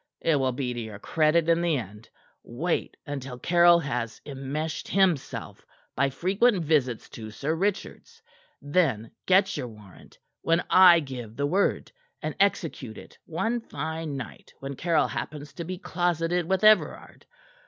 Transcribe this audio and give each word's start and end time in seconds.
It 0.21 0.37
will 0.37 0.51
be 0.51 0.73
to 0.73 0.79
your 0.79 0.97
credit 0.97 1.47
in 1.47 1.61
the 1.61 1.77
end. 1.77 2.09
Wait 2.41 2.97
until 3.05 3.37
Caryll 3.37 3.77
has 3.81 4.19
enmeshed 4.25 4.87
himself 4.87 5.63
by 5.95 6.09
frequent 6.09 6.65
visits 6.65 7.07
to 7.09 7.29
Sir 7.29 7.53
Richard's. 7.53 8.19
Then 8.59 9.11
get 9.27 9.55
your 9.55 9.67
warrant 9.67 10.17
when 10.41 10.63
I 10.71 11.01
give 11.01 11.35
the 11.35 11.45
word 11.45 11.91
and 12.19 12.33
execute 12.39 12.97
it 12.97 13.19
one 13.27 13.61
fine 13.61 14.17
night 14.17 14.55
when 14.59 14.75
Caryll 14.75 15.07
happens 15.09 15.53
to 15.53 15.63
be 15.63 15.77
closeted 15.77 16.49
with 16.49 16.63
Everard. 16.63 17.27